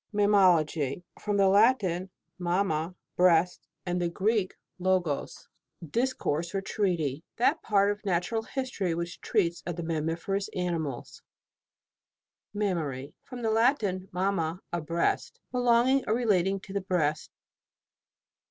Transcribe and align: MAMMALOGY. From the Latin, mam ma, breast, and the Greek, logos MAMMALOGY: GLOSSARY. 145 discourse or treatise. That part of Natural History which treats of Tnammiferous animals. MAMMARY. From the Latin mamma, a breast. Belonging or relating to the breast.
MAMMALOGY. 0.13 1.03
From 1.19 1.37
the 1.37 1.47
Latin, 1.47 2.09
mam 2.39 2.69
ma, 2.69 2.93
breast, 3.15 3.67
and 3.85 4.01
the 4.01 4.09
Greek, 4.09 4.55
logos 4.79 5.47
MAMMALOGY: 5.79 5.91
GLOSSARY. 5.91 6.15
145 6.31 6.55
discourse 6.55 6.55
or 6.55 6.61
treatise. 6.63 7.21
That 7.37 7.61
part 7.61 7.91
of 7.91 8.03
Natural 8.03 8.41
History 8.41 8.95
which 8.95 9.21
treats 9.21 9.61
of 9.67 9.75
Tnammiferous 9.75 10.49
animals. 10.55 11.21
MAMMARY. 12.51 13.13
From 13.21 13.43
the 13.43 13.51
Latin 13.51 14.09
mamma, 14.11 14.61
a 14.73 14.81
breast. 14.81 15.39
Belonging 15.51 16.03
or 16.07 16.15
relating 16.15 16.59
to 16.61 16.73
the 16.73 16.81
breast. 16.81 17.29